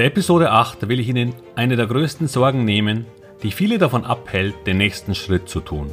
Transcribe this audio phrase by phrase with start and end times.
[0.00, 3.04] der Episode 8 will ich Ihnen eine der größten Sorgen nehmen,
[3.42, 5.90] die viele davon abhält, den nächsten Schritt zu tun.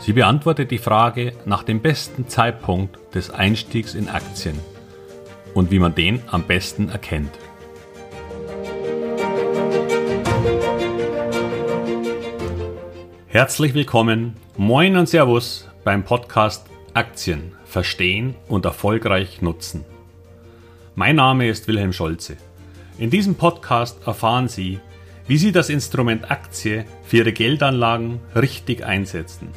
[0.00, 4.58] Sie beantwortet die Frage nach dem besten Zeitpunkt des Einstiegs in Aktien
[5.54, 7.30] und wie man den am besten erkennt.
[13.28, 19.84] Herzlich willkommen, moin und Servus beim Podcast Aktien verstehen und erfolgreich nutzen.
[20.96, 22.36] Mein Name ist Wilhelm Scholze.
[23.00, 24.78] In diesem Podcast erfahren Sie,
[25.26, 29.48] wie Sie das Instrument Aktie für Ihre Geldanlagen richtig einsetzen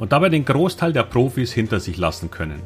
[0.00, 2.60] und dabei den Großteil der Profis hinter sich lassen können.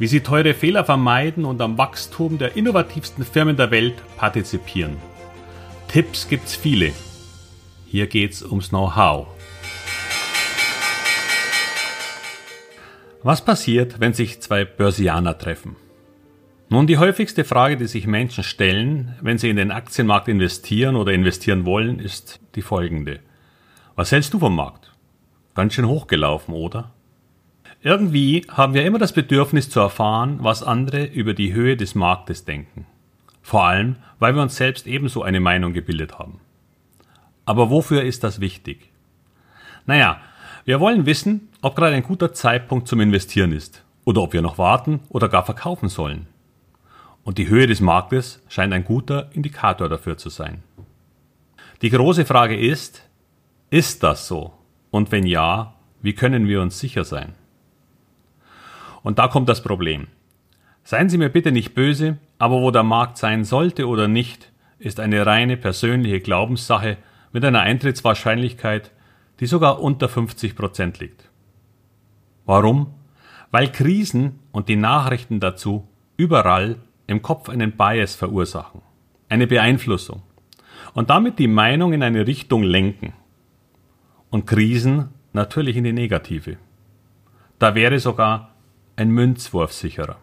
[0.00, 4.96] Wie Sie teure Fehler vermeiden und am Wachstum der innovativsten Firmen der Welt partizipieren.
[5.86, 6.90] Tipps gibt's viele.
[7.86, 9.28] Hier geht's ums Know-how.
[13.22, 15.76] Was passiert, wenn sich zwei Börsianer treffen?
[16.72, 21.12] Nun, die häufigste Frage, die sich Menschen stellen, wenn sie in den Aktienmarkt investieren oder
[21.12, 23.18] investieren wollen, ist die folgende.
[23.96, 24.92] Was hältst du vom Markt?
[25.54, 26.92] Ganz schön hochgelaufen, oder?
[27.82, 32.44] Irgendwie haben wir immer das Bedürfnis zu erfahren, was andere über die Höhe des Marktes
[32.44, 32.86] denken.
[33.42, 36.38] Vor allem, weil wir uns selbst ebenso eine Meinung gebildet haben.
[37.46, 38.92] Aber wofür ist das wichtig?
[39.86, 40.20] Naja,
[40.64, 44.56] wir wollen wissen, ob gerade ein guter Zeitpunkt zum Investieren ist oder ob wir noch
[44.56, 46.28] warten oder gar verkaufen sollen
[47.30, 50.64] und die Höhe des Marktes scheint ein guter Indikator dafür zu sein.
[51.80, 53.08] Die große Frage ist,
[53.70, 54.52] ist das so?
[54.90, 57.36] Und wenn ja, wie können wir uns sicher sein?
[59.04, 60.08] Und da kommt das Problem.
[60.82, 64.50] Seien Sie mir bitte nicht böse, aber wo der Markt sein sollte oder nicht,
[64.80, 66.96] ist eine reine persönliche Glaubenssache
[67.30, 68.90] mit einer Eintrittswahrscheinlichkeit,
[69.38, 71.30] die sogar unter 50 Prozent liegt.
[72.44, 72.92] Warum?
[73.52, 78.82] Weil Krisen und die Nachrichten dazu überall im Kopf einen Bias verursachen,
[79.28, 80.22] eine Beeinflussung
[80.94, 83.12] und damit die Meinung in eine Richtung lenken.
[84.30, 86.56] Und Krisen natürlich in die negative.
[87.58, 88.54] Da wäre sogar
[88.94, 90.18] ein Münzwurf sicherer.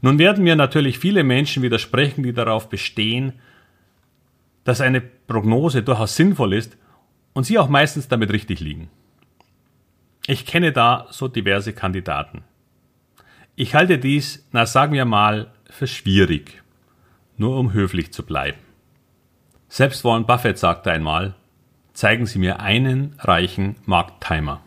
[0.00, 3.34] Nun werden mir natürlich viele Menschen widersprechen, die darauf bestehen,
[4.64, 6.78] dass eine Prognose durchaus sinnvoll ist
[7.34, 8.88] und sie auch meistens damit richtig liegen.
[10.26, 12.44] Ich kenne da so diverse Kandidaten.
[13.60, 16.62] Ich halte dies, na sagen wir mal, für schwierig,
[17.36, 18.60] nur um höflich zu bleiben.
[19.68, 21.34] Selbst Warren Buffett sagte einmal,
[21.92, 24.60] zeigen Sie mir einen reichen Markttimer.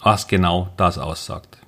[0.00, 1.58] Was genau das aussagt.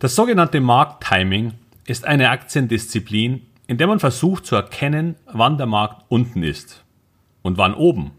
[0.00, 1.54] Das sogenannte Markttiming
[1.86, 6.82] ist eine Aktiendisziplin, in der man versucht zu erkennen, wann der Markt unten ist
[7.42, 8.10] und wann oben,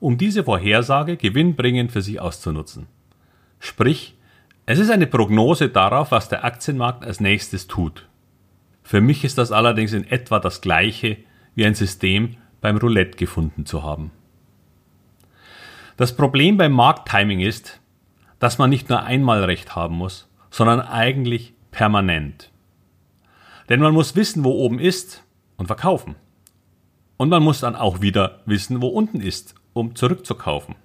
[0.00, 2.86] um diese Vorhersage gewinnbringend für sich auszunutzen.
[3.60, 4.16] Sprich,
[4.72, 8.08] es ist eine Prognose darauf, was der Aktienmarkt als nächstes tut.
[8.82, 11.18] Für mich ist das allerdings in etwa das gleiche
[11.54, 14.12] wie ein System beim Roulette gefunden zu haben.
[15.98, 17.82] Das Problem beim Markttiming ist,
[18.38, 22.50] dass man nicht nur einmal recht haben muss, sondern eigentlich permanent.
[23.68, 25.22] Denn man muss wissen, wo oben ist
[25.58, 26.14] und verkaufen.
[27.18, 30.76] Und man muss dann auch wieder wissen, wo unten ist, um zurückzukaufen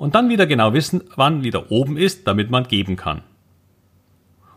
[0.00, 3.20] und dann wieder genau wissen, wann wieder oben ist, damit man geben kann.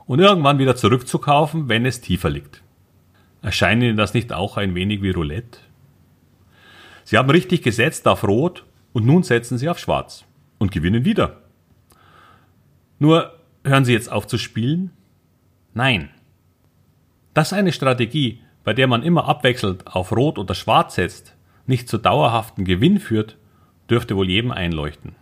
[0.06, 2.64] Und irgendwann wieder zurückzukaufen, wenn es tiefer liegt.
[3.42, 5.60] Erscheint Ihnen das nicht auch ein wenig wie Roulette?
[7.04, 10.24] Sie haben richtig gesetzt auf Rot und nun setzen Sie auf Schwarz
[10.60, 11.42] und gewinnen wieder.
[13.00, 14.92] Nur hören Sie jetzt auf zu spielen?
[15.74, 16.10] Nein.
[17.34, 21.36] Dass eine Strategie, bei der man immer abwechselnd auf Rot oder Schwarz setzt,
[21.68, 23.36] nicht zu dauerhaften Gewinn führt,
[23.90, 25.18] dürfte wohl jedem einleuchten.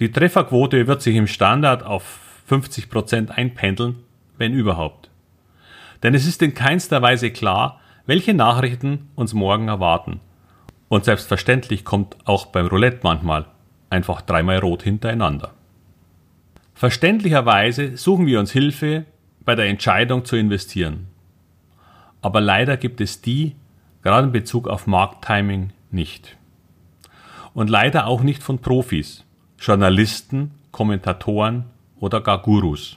[0.00, 3.96] Die Trefferquote wird sich im Standard auf 50 Prozent einpendeln,
[4.38, 5.10] wenn überhaupt.
[6.02, 10.20] Denn es ist in keinster Weise klar, welche Nachrichten uns morgen erwarten.
[10.88, 13.44] Und selbstverständlich kommt auch beim Roulette manchmal
[13.90, 15.52] einfach dreimal rot hintereinander.
[16.74, 19.04] Verständlicherweise suchen wir uns Hilfe
[19.44, 21.08] bei der Entscheidung zu investieren.
[22.22, 23.54] Aber leider gibt es die,
[24.02, 26.36] gerade in Bezug auf Markttiming, nicht.
[27.52, 29.24] Und leider auch nicht von Profis.
[29.60, 31.66] Journalisten, Kommentatoren
[31.98, 32.96] oder gar Gurus.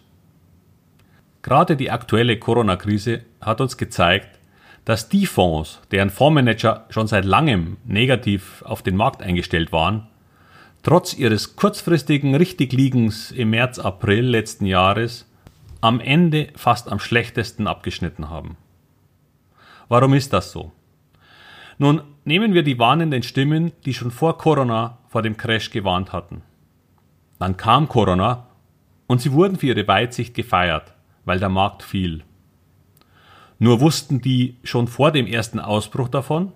[1.41, 4.39] Gerade die aktuelle Corona-Krise hat uns gezeigt,
[4.85, 10.07] dass die Fonds, deren Fondsmanager schon seit langem negativ auf den Markt eingestellt waren,
[10.83, 15.29] trotz ihres kurzfristigen Richtigliegens im März, April letzten Jahres
[15.81, 18.55] am Ende fast am schlechtesten abgeschnitten haben.
[19.89, 20.71] Warum ist das so?
[21.77, 26.41] Nun nehmen wir die warnenden Stimmen, die schon vor Corona vor dem Crash gewarnt hatten.
[27.43, 28.47] Dann kam Corona
[29.05, 30.93] und sie wurden für ihre Weitsicht gefeiert,
[31.25, 32.23] weil der Markt fiel.
[33.59, 36.53] Nur wussten die schon vor dem ersten Ausbruch davon?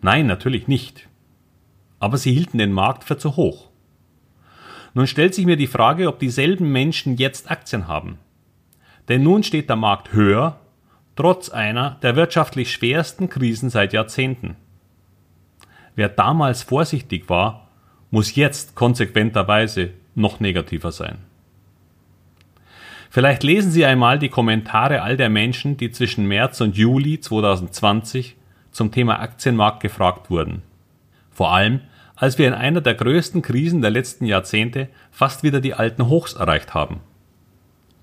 [0.00, 1.10] Nein, natürlich nicht.
[1.98, 3.68] Aber sie hielten den Markt für zu hoch.
[4.94, 8.16] Nun stellt sich mir die Frage, ob dieselben Menschen jetzt Aktien haben.
[9.10, 10.58] Denn nun steht der Markt höher,
[11.16, 14.56] trotz einer der wirtschaftlich schwersten Krisen seit Jahrzehnten.
[15.94, 17.68] Wer damals vorsichtig war,
[18.10, 21.18] muss jetzt konsequenterweise noch negativer sein.
[23.10, 28.36] Vielleicht lesen Sie einmal die Kommentare all der Menschen, die zwischen März und Juli 2020
[28.72, 30.62] zum Thema Aktienmarkt gefragt wurden.
[31.30, 31.80] Vor allem,
[32.16, 36.34] als wir in einer der größten Krisen der letzten Jahrzehnte fast wieder die alten Hochs
[36.34, 37.00] erreicht haben.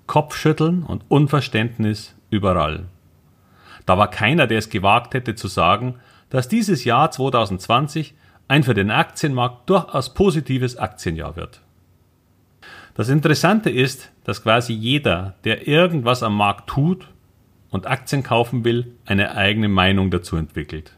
[0.07, 2.85] Kopfschütteln und Unverständnis überall.
[3.85, 5.95] Da war keiner, der es gewagt hätte zu sagen,
[6.29, 8.13] dass dieses Jahr 2020
[8.47, 11.61] ein für den Aktienmarkt durchaus positives Aktienjahr wird.
[12.93, 17.07] Das Interessante ist, dass quasi jeder, der irgendwas am Markt tut
[17.69, 20.97] und Aktien kaufen will, eine eigene Meinung dazu entwickelt.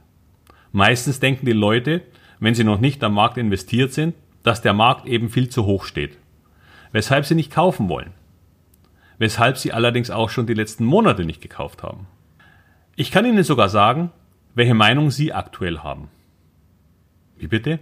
[0.71, 2.01] Meistens denken die Leute,
[2.39, 5.85] wenn sie noch nicht am Markt investiert sind, dass der Markt eben viel zu hoch
[5.85, 6.17] steht,
[6.91, 8.11] weshalb sie nicht kaufen wollen,
[9.19, 12.07] weshalb sie allerdings auch schon die letzten Monate nicht gekauft haben.
[12.95, 14.11] Ich kann Ihnen sogar sagen,
[14.55, 16.09] welche Meinung Sie aktuell haben.
[17.37, 17.79] Wie bitte?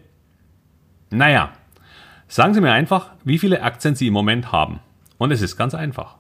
[1.10, 1.52] Naja,
[2.32, 4.80] Sagen Sie mir einfach, wie viele Aktien Sie im Moment haben.
[5.18, 6.16] Und es ist ganz einfach.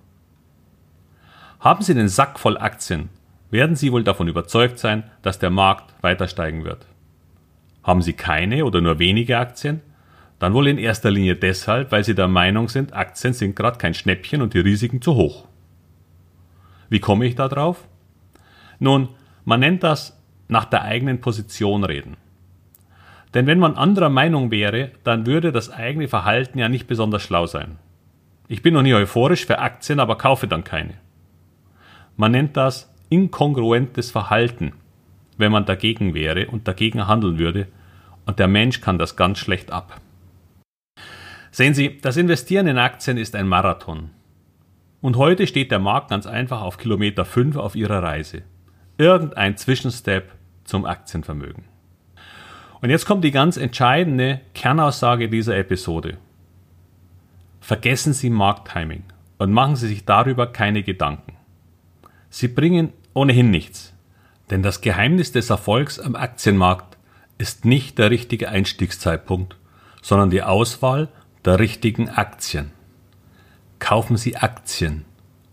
[1.61, 3.07] Haben Sie den Sack voll Aktien,
[3.49, 6.85] werden Sie wohl davon überzeugt sein, dass der Markt weiter steigen wird.
[7.81, 9.79] Haben Sie keine oder nur wenige Aktien?
[10.37, 13.93] Dann wohl in erster Linie deshalb, weil Sie der Meinung sind, Aktien sind gerade kein
[13.93, 15.47] Schnäppchen und die Risiken zu hoch.
[16.89, 17.87] Wie komme ich da drauf?
[18.79, 19.07] Nun,
[19.45, 22.17] man nennt das nach der eigenen Position reden.
[23.33, 27.45] Denn wenn man anderer Meinung wäre, dann würde das eigene Verhalten ja nicht besonders schlau
[27.45, 27.77] sein.
[28.47, 30.95] Ich bin noch nie euphorisch für Aktien, aber kaufe dann keine.
[32.17, 34.73] Man nennt das inkongruentes Verhalten,
[35.37, 37.67] wenn man dagegen wäre und dagegen handeln würde,
[38.25, 39.99] und der Mensch kann das ganz schlecht ab.
[41.49, 44.11] Sehen Sie, das Investieren in Aktien ist ein Marathon.
[45.01, 48.43] Und heute steht der Markt ganz einfach auf Kilometer 5 auf ihrer Reise.
[48.97, 50.31] Irgendein Zwischenstep
[50.63, 51.70] zum Aktienvermögen.
[52.81, 56.17] Und jetzt kommt die ganz entscheidende Kernaussage dieser Episode.
[57.59, 59.03] Vergessen Sie Markttiming
[59.37, 61.33] und machen Sie sich darüber keine Gedanken.
[62.31, 63.93] Sie bringen ohnehin nichts,
[64.49, 66.97] denn das Geheimnis des Erfolgs am Aktienmarkt
[67.37, 69.57] ist nicht der richtige Einstiegszeitpunkt,
[70.01, 71.09] sondern die Auswahl
[71.45, 72.71] der richtigen Aktien.
[73.77, 75.05] Kaufen Sie Aktien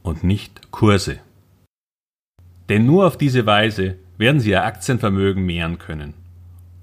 [0.03, 1.19] und nicht Kurse.
[2.71, 6.15] Denn nur auf diese Weise werden Sie Ihr Aktienvermögen mehren können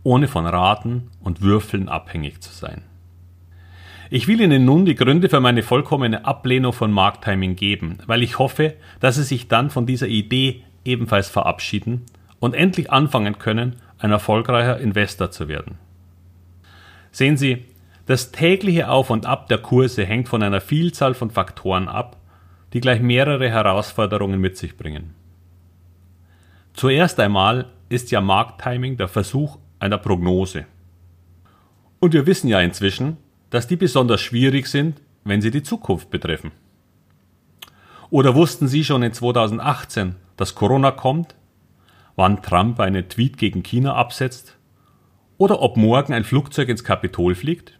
[0.05, 2.83] ohne von Raten und Würfeln abhängig zu sein.
[4.11, 8.37] Ich will Ihnen nun die Gründe für meine vollkommene Ablehnung von Markttiming geben, weil ich
[8.37, 12.03] hoffe, dass Sie sich dann von dieser Idee ebenfalls verabschieden
[12.39, 15.79] und endlich anfangen können, ein erfolgreicher Investor zu werden.
[17.11, 17.65] Sehen Sie,
[18.05, 22.17] das tägliche Auf und Ab der Kurse hängt von einer Vielzahl von Faktoren ab,
[22.73, 25.15] die gleich mehrere Herausforderungen mit sich bringen.
[26.73, 30.65] Zuerst einmal ist ja Markttiming der Versuch einer Prognose.
[31.99, 33.17] Und wir wissen ja inzwischen,
[33.51, 36.51] dass die besonders schwierig sind, wenn sie die Zukunft betreffen.
[38.09, 41.35] Oder wussten Sie schon in 2018, dass Corona kommt,
[42.15, 44.57] wann Trump einen Tweet gegen China absetzt
[45.37, 47.79] oder ob morgen ein Flugzeug ins Kapitol fliegt?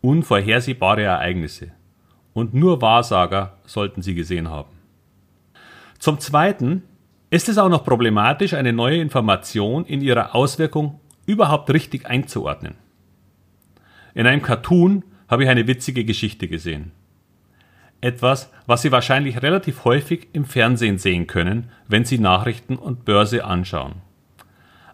[0.00, 1.72] Unvorhersehbare Ereignisse.
[2.34, 4.70] Und nur Wahrsager sollten sie gesehen haben.
[5.98, 6.82] Zum Zweiten
[7.32, 12.74] ist es auch noch problematisch, eine neue Information in ihrer Auswirkung überhaupt richtig einzuordnen.
[14.12, 16.92] In einem Cartoon habe ich eine witzige Geschichte gesehen.
[18.02, 23.46] Etwas, was Sie wahrscheinlich relativ häufig im Fernsehen sehen können, wenn Sie Nachrichten und Börse
[23.46, 24.02] anschauen.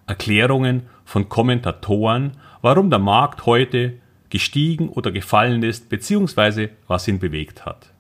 [0.07, 3.95] Erklärungen von Kommentatoren, warum der Markt heute
[4.31, 7.93] gestiegen oder gefallen ist, beziehungsweise was ihn bewegt hat.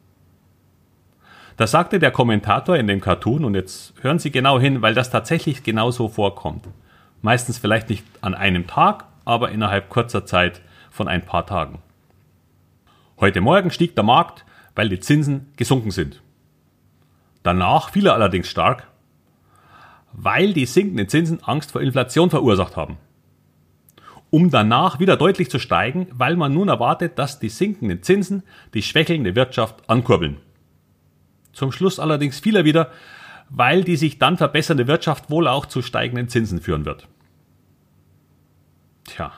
[1.59, 5.11] Da sagte der Kommentator in dem Cartoon, und jetzt hören Sie genau hin, weil das
[5.11, 6.69] tatsächlich genauso vorkommt.
[7.21, 11.81] Meistens vielleicht nicht an einem Tag, aber innerhalb kurzer Zeit von ein paar Tagen.
[13.19, 14.45] Heute Morgen stieg der Markt,
[14.77, 16.23] weil die Zinsen gesunken sind.
[17.43, 18.87] Danach fiel er allerdings stark,
[20.13, 22.99] weil die sinkenden Zinsen Angst vor Inflation verursacht haben.
[24.31, 28.83] Um danach wieder deutlich zu steigen, weil man nun erwartet, dass die sinkenden Zinsen die
[28.83, 30.37] schwächelnde Wirtschaft ankurbeln.
[31.59, 32.93] Zum Schluss allerdings fiel er wieder,
[33.51, 37.09] weil die sich dann verbessernde Wirtschaft wohl auch zu steigenden Zinsen führen wird.
[39.03, 39.33] Tja.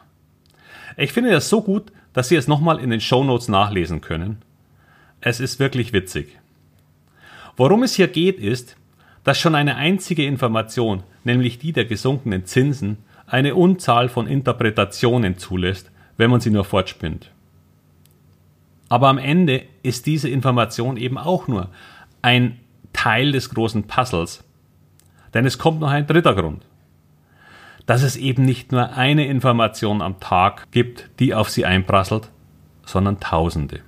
[0.98, 4.42] Ich finde das so gut, dass Sie es nochmal in den Shownotes nachlesen können.
[5.22, 6.36] Es ist wirklich witzig.
[7.56, 8.76] Worum es hier geht, ist,
[9.24, 15.90] dass schon eine einzige Information, nämlich die der gesunkenen Zinsen, eine Unzahl von Interpretationen zulässt,
[16.18, 17.30] wenn man sie nur fortspinnt.
[18.90, 21.70] Aber am Ende ist diese Information eben auch nur
[22.22, 22.58] ein
[22.92, 24.44] Teil des großen Puzzles.
[25.34, 26.64] Denn es kommt noch ein dritter Grund.
[27.86, 32.30] Dass es eben nicht nur eine Information am Tag gibt, die auf sie einprasselt,
[32.84, 33.80] sondern Tausende.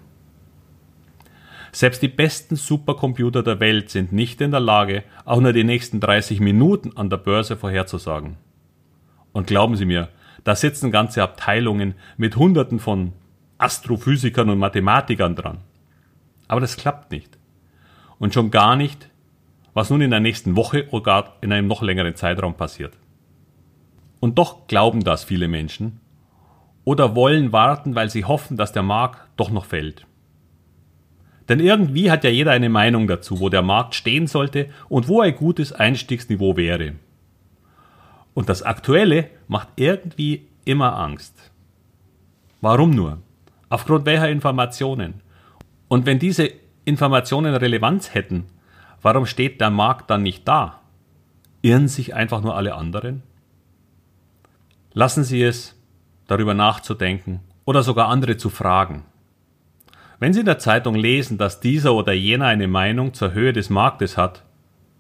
[1.73, 6.01] Selbst die besten Supercomputer der Welt sind nicht in der Lage, auch nur die nächsten
[6.01, 8.37] 30 Minuten an der Börse vorherzusagen.
[9.33, 10.09] Und glauben Sie mir,
[10.45, 13.13] da sitzen ganze Abteilungen mit Hunderten von
[13.57, 15.59] Astrophysikern und Mathematikern dran.
[16.47, 17.39] Aber das klappt nicht.
[18.23, 19.11] Und schon gar nicht,
[19.75, 22.97] was nun in der nächsten Woche oder gar in einem noch längeren Zeitraum passiert.
[24.21, 25.99] Und doch glauben das viele Menschen
[26.85, 30.07] oder wollen warten, weil sie hoffen, dass der Markt doch noch fällt.
[31.49, 35.21] Denn irgendwie hat ja jeder eine Meinung dazu, wo der Markt stehen sollte und wo
[35.21, 36.93] ein gutes Einstiegsniveau wäre.
[38.35, 41.51] Und das Aktuelle macht irgendwie immer Angst.
[42.61, 43.19] Warum nur?
[43.69, 45.23] Aufgrund welcher Informationen?
[45.89, 48.47] Und wenn diese Informationen Relevanz hätten,
[49.03, 50.81] warum steht der Markt dann nicht da?
[51.61, 53.23] Irren sich einfach nur alle anderen?
[54.93, 55.81] Lassen Sie es,
[56.27, 59.05] darüber nachzudenken oder sogar andere zu fragen.
[60.19, 63.71] Wenn Sie in der Zeitung lesen, dass dieser oder jener eine Meinung zur Höhe des
[63.71, 64.45] Marktes hat,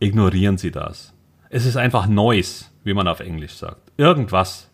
[0.01, 1.15] ignorieren Sie das.
[1.49, 3.93] Es ist einfach Noise, wie man auf Englisch sagt.
[3.97, 4.71] Irgendwas.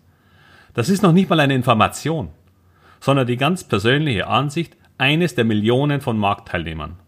[0.75, 2.31] Das ist noch nicht mal eine Information,
[3.01, 6.99] sondern die ganz persönliche Ansicht eines der Millionen von Marktteilnehmern.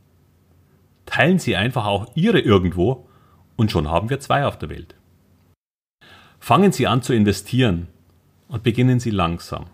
[1.07, 3.09] Teilen Sie einfach auch Ihre irgendwo
[3.57, 4.95] und schon haben wir zwei auf der Welt.
[6.39, 7.89] Fangen Sie an zu investieren
[8.49, 9.67] und beginnen Sie langsam.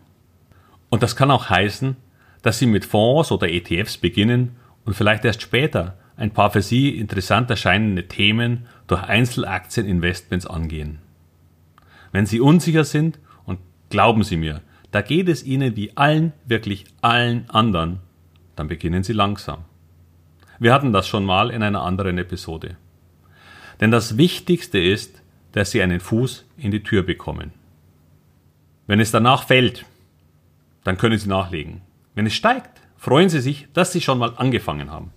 [0.88, 1.96] Und das kann auch heißen,
[2.42, 6.96] dass Sie mit Fonds oder ETFs beginnen und vielleicht erst später ein paar für Sie
[6.98, 10.98] interessant erscheinende Themen durch Einzelaktieninvestments angehen.
[12.12, 13.58] Wenn Sie unsicher sind, und
[13.90, 18.00] glauben Sie mir, da geht es Ihnen wie allen, wirklich allen anderen,
[18.56, 19.64] dann beginnen Sie langsam.
[20.58, 22.76] Wir hatten das schon mal in einer anderen Episode.
[23.80, 25.22] Denn das Wichtigste ist,
[25.52, 27.52] dass Sie einen Fuß in die Tür bekommen.
[28.86, 29.84] Wenn es danach fällt,
[30.84, 31.82] dann können Sie nachlegen.
[32.14, 35.12] Wenn es steigt, freuen Sie sich, dass Sie schon mal angefangen haben.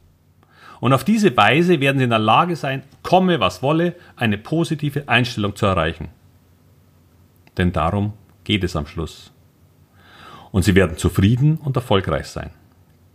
[0.80, 5.08] Und auf diese Weise werden Sie in der Lage sein, komme was wolle, eine positive
[5.08, 6.10] Einstellung zu erreichen.
[7.58, 9.32] Denn darum geht es am Schluss.
[10.52, 12.52] Und Sie werden zufrieden und erfolgreich sein.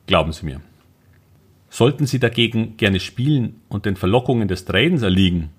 [0.06, 0.60] Glauben Sie mir.
[1.70, 5.50] Sollten Sie dagegen gerne spielen und den Verlockungen des Tradens erliegen,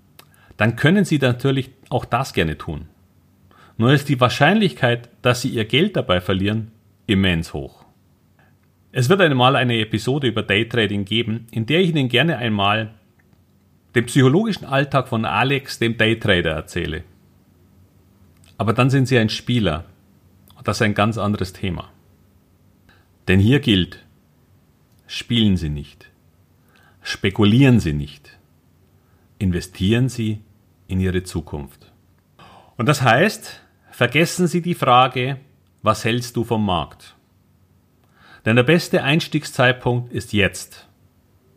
[0.58, 2.86] dann können Sie natürlich auch das gerne tun.
[3.78, 6.72] Nur ist die Wahrscheinlichkeit, dass Sie Ihr Geld dabei verlieren,
[7.08, 7.84] immens hoch.
[8.94, 12.94] Es wird einmal eine Episode über Daytrading geben, in der ich Ihnen gerne einmal
[13.94, 17.04] den psychologischen Alltag von Alex, dem Daytrader, erzähle.
[18.58, 19.84] Aber dann sind Sie ein Spieler
[20.58, 21.90] und das ist ein ganz anderes Thema.
[23.28, 24.05] Denn hier gilt,
[25.08, 26.12] spielen Sie nicht,
[27.02, 28.38] spekulieren Sie nicht,
[29.40, 30.42] investieren Sie
[30.88, 31.92] in Ihre Zukunft.
[32.78, 35.40] Und das heißt, vergessen Sie die Frage,
[35.82, 37.16] was hältst du vom Markt?
[38.46, 40.88] Denn der beste Einstiegszeitpunkt ist jetzt,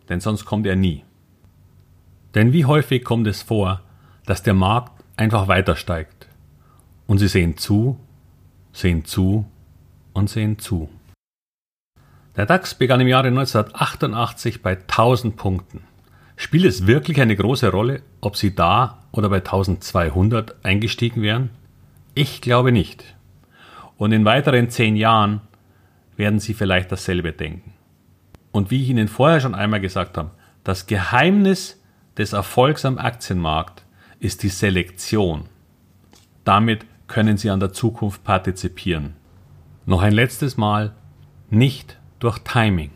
[0.09, 1.05] denn sonst kommt er nie.
[2.35, 3.83] Denn wie häufig kommt es vor,
[4.27, 6.29] dass der Markt einfach weiter steigt
[7.07, 7.99] und Sie sehen zu,
[8.73, 9.47] sehen zu
[10.13, 10.89] und sehen zu.
[12.39, 15.83] Der DAX begann im Jahre 1988 bei 1000 Punkten.
[16.37, 21.51] Spielt es wirklich eine große Rolle, ob Sie da oder bei 1200 eingestiegen wären?
[22.15, 23.17] Ich glaube nicht.
[23.97, 25.41] Und in weiteren zehn Jahren
[26.15, 27.73] werden Sie vielleicht dasselbe denken.
[28.53, 30.31] Und wie ich Ihnen vorher schon einmal gesagt habe,
[30.63, 31.83] das Geheimnis
[32.19, 33.85] des Erfolgs am Aktienmarkt
[34.21, 35.47] ist die Selektion.
[36.45, 39.17] Damit können Sie an der Zukunft partizipieren.
[39.87, 40.95] Noch ein letztes Mal,
[41.51, 42.91] nicht durch Timing.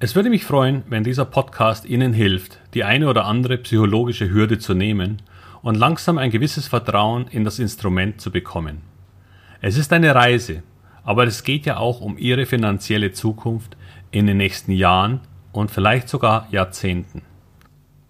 [0.00, 4.58] Es würde mich freuen, wenn dieser Podcast Ihnen hilft, die eine oder andere psychologische Hürde
[4.58, 5.22] zu nehmen
[5.62, 8.82] und langsam ein gewisses Vertrauen in das Instrument zu bekommen.
[9.60, 10.62] Es ist eine Reise,
[11.04, 13.76] aber es geht ja auch um ihre finanzielle Zukunft
[14.10, 15.20] in den nächsten Jahren
[15.52, 17.22] und vielleicht sogar Jahrzehnten.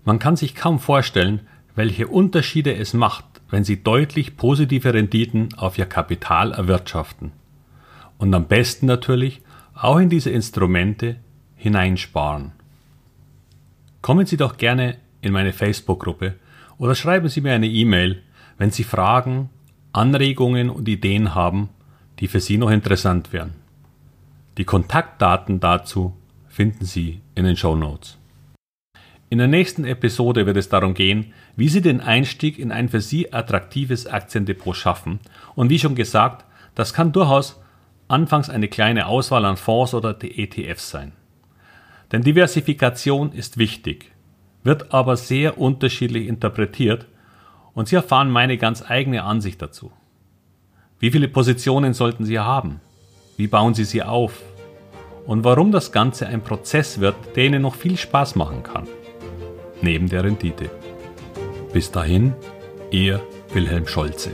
[0.05, 1.41] Man kann sich kaum vorstellen,
[1.75, 7.33] welche Unterschiede es macht, wenn sie deutlich positive Renditen auf ihr Kapital erwirtschaften.
[8.19, 9.43] Und am besten natürlich
[9.81, 11.17] auch in diese Instrumente
[11.57, 12.53] hineinsparen.
[14.03, 16.35] Kommen Sie doch gerne in meine Facebook-Gruppe
[16.79, 18.23] oder schreiben Sie mir eine E-Mail,
[18.59, 19.51] wenn Sie Fragen,
[19.93, 21.69] Anregungen und Ideen haben,
[22.19, 23.55] die für Sie noch interessant wären.
[24.57, 26.17] Die Kontaktdaten dazu
[26.49, 28.19] finden Sie in den Show Notes.
[29.31, 33.01] In der nächsten Episode wird es darum gehen, wie Sie den Einstieg in ein für
[33.01, 35.21] Sie attraktives Aktiendepot schaffen.
[35.55, 36.45] Und wie schon gesagt,
[36.75, 37.61] das kann durchaus
[38.09, 41.13] anfangs eine kleine Auswahl an Fonds oder ETFs sein.
[42.11, 44.11] Denn Diversifikation ist wichtig,
[44.65, 47.07] wird aber sehr unterschiedlich interpretiert
[47.75, 49.93] und Sie erfahren meine ganz eigene Ansicht dazu.
[50.99, 52.81] Wie viele Positionen sollten Sie haben?
[53.37, 54.43] Wie bauen Sie sie auf?
[55.27, 58.89] Und warum das Ganze ein Prozess wird, der Ihnen noch viel Spaß machen kann.
[59.81, 60.71] Neben der Rendite.
[61.73, 62.33] Bis dahin,
[62.91, 63.23] Ihr
[63.53, 64.33] Wilhelm Scholze.